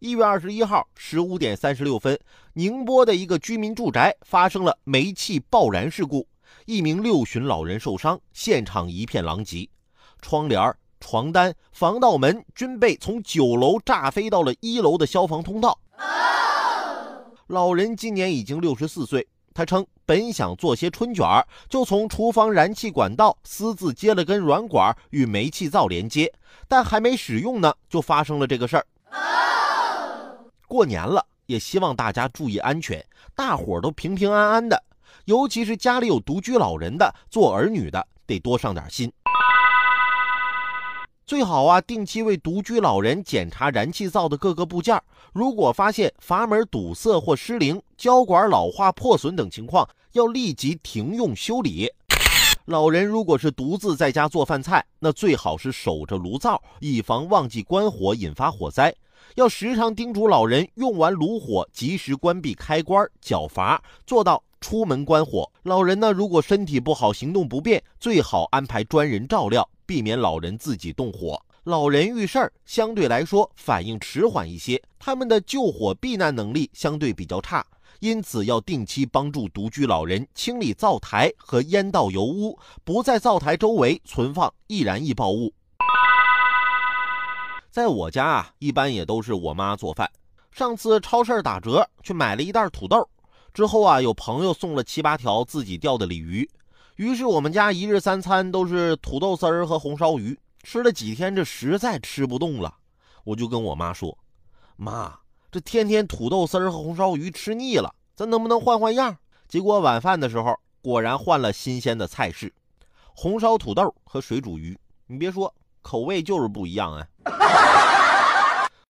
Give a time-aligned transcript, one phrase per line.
[0.00, 2.18] 一月二十一号十五点三十六分，
[2.54, 6.26] 宁波的一个居民住宅发生了煤气爆燃事故，
[6.64, 9.68] 一名六旬老人受伤，现场一片狼藉，
[10.22, 15.78] 窗帘、床单、防盗门均被从九楼炸飞到了一楼的消防通道。
[17.48, 26.32] 老人今年已经六十四岁，他称本想做些春卷儿，就从厨房燃气管道私自接了根软管与煤气灶连接，
[26.66, 28.86] 但还没使用呢，就发生了这个事儿。
[30.70, 34.80] 过年了，也希望大家注意安全，大伙儿都平平安安的。
[35.24, 39.12] 尤其是家里有独居老人的、做儿女的，得多上点心。
[41.26, 44.96] 最好啊，定期为独居老人检查燃气灶的各个部件。
[45.32, 51.92] 如果发现阀门堵塞或失灵、胶管老化破损等情况，要立即停用修理。
[52.66, 58.94] 老人如果是独自在家做饭菜，那最好是守着炉灶，以防忘记关火引发火灾。
[59.36, 65.50] 要时常叮嘱老人用完炉火及时关闭开关、角阀，做到出门关火。
[65.62, 71.40] 老人呢，如果身体不好、行动不便，最好安排专人照料，避免老人自己动火。
[71.64, 77.64] 老人遇事儿相对来说反应迟缓一些，他们的救火避难能力相对比较差，
[78.00, 85.52] 因此要定期帮助独居老人清理灶台和烟道油污，不在灶台周围存放易燃易爆物。
[87.70, 90.10] 在我家啊，一般也都是我妈做饭。
[90.50, 93.08] 上次超市打折，去买了一袋土豆，
[93.54, 96.50] 之后啊，有朋友送了七八条自己钓的鲤鱼，
[96.96, 100.36] 于是我们家一日三餐都是土豆丝儿和红烧鱼。
[100.64, 102.74] 吃了几天，这实在吃不动了，
[103.22, 104.18] 我就跟我妈说
[104.76, 105.20] ：“妈，
[105.52, 109.16] 这天天土豆丝儿和红烧鱼吃腻了，咱能不能换换样？”
[109.48, 112.52] 结果晚饭的时候，果然换了新鲜的菜式，
[113.14, 114.76] 红烧土豆和水煮鱼。
[115.06, 117.06] 你别说，口味就是不一样啊。